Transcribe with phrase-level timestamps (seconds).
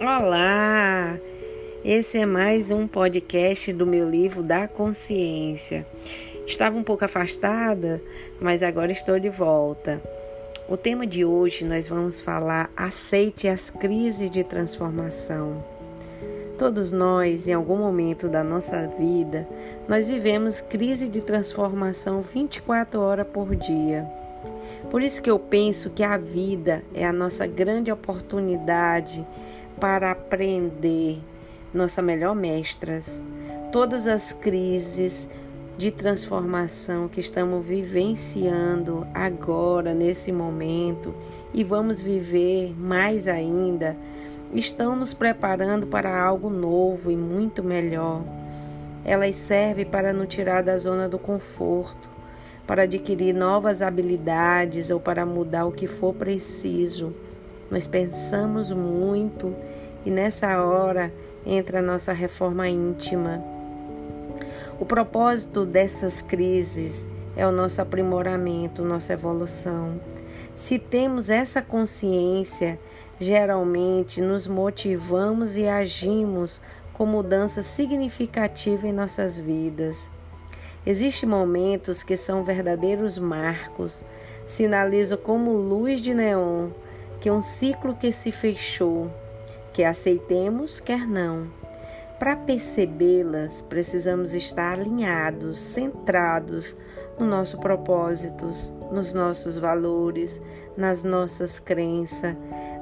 [0.00, 1.18] Olá!
[1.84, 5.86] Esse é mais um podcast do meu livro da consciência.
[6.46, 8.00] Estava um pouco afastada,
[8.40, 10.00] mas agora estou de volta.
[10.66, 15.62] O tema de hoje nós vamos falar aceite as crises de transformação.
[16.56, 19.46] Todos nós, em algum momento da nossa vida,
[19.86, 24.08] nós vivemos crise de transformação 24 horas por dia.
[24.90, 29.26] Por isso que eu penso que a vida é a nossa grande oportunidade
[29.80, 31.18] para aprender,
[31.72, 33.22] nossa melhor mestras.
[33.72, 35.26] Todas as crises
[35.78, 41.14] de transformação que estamos vivenciando agora, nesse momento,
[41.54, 43.96] e vamos viver mais ainda,
[44.52, 48.22] estão nos preparando para algo novo e muito melhor.
[49.02, 52.10] Elas servem para nos tirar da zona do conforto,
[52.66, 57.14] para adquirir novas habilidades ou para mudar o que for preciso
[57.70, 59.54] nós pensamos muito
[60.04, 61.12] e nessa hora
[61.46, 63.42] entra a nossa reforma íntima.
[64.78, 70.00] O propósito dessas crises é o nosso aprimoramento, nossa evolução.
[70.56, 72.78] Se temos essa consciência,
[73.18, 76.60] geralmente nos motivamos e agimos
[76.92, 80.10] com mudança significativa em nossas vidas.
[80.84, 84.04] Existem momentos que são verdadeiros marcos,
[84.46, 86.70] sinalizam como luz de neon
[87.20, 89.10] que é um ciclo que se fechou,
[89.72, 91.48] que aceitemos, quer não.
[92.18, 96.76] Para percebê-las, precisamos estar alinhados, centrados
[97.18, 98.50] no nosso propósito,
[98.90, 100.40] nos nossos valores,
[100.76, 102.34] nas nossas crenças,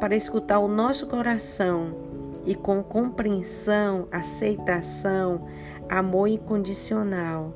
[0.00, 1.96] para escutar o nosso coração
[2.44, 5.46] e com compreensão, aceitação,
[5.88, 7.54] amor incondicional,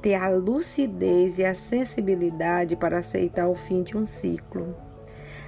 [0.00, 4.74] ter a lucidez e a sensibilidade para aceitar o fim de um ciclo.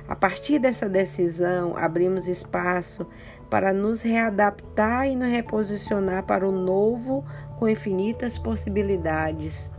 [0.09, 3.07] A partir dessa decisão, abrimos espaço
[3.49, 7.25] para nos readaptar e nos reposicionar para o novo
[7.59, 9.71] com infinitas possibilidades.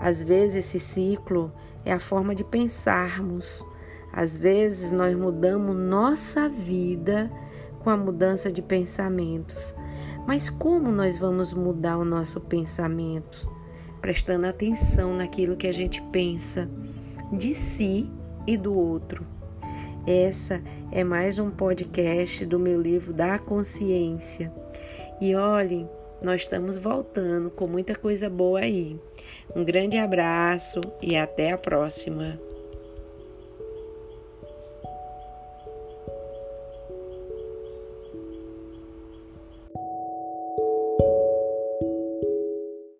[0.00, 1.52] Às vezes, esse ciclo
[1.84, 3.64] é a forma de pensarmos.
[4.12, 7.30] Às vezes, nós mudamos nossa vida
[7.80, 9.74] com a mudança de pensamentos.
[10.26, 13.50] Mas como nós vamos mudar o nosso pensamento?
[14.00, 16.68] Prestando atenção naquilo que a gente pensa
[17.30, 18.10] de si
[18.46, 19.33] e do outro.
[20.06, 24.52] Essa é mais um podcast do meu livro da consciência.
[25.18, 25.88] E olhem,
[26.20, 29.00] nós estamos voltando com muita coisa boa aí.
[29.56, 32.38] Um grande abraço e até a próxima.